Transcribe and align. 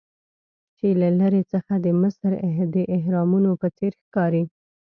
چې 0.77 0.87
له 1.01 1.09
لرې 1.19 1.41
څخه 1.53 1.73
د 1.85 1.87
مصر 2.01 2.31
د 2.75 2.77
اهرامونو 2.97 3.51
په 3.61 3.67
څیر 3.77 3.93
ښکاري. 4.03 4.43